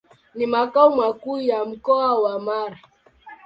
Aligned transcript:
Ni 0.35 0.45
makao 0.45 0.95
makuu 0.95 1.37
ya 1.41 1.65
Mkoa 1.65 2.19
wa 2.21 2.39
Mara. 2.39 2.79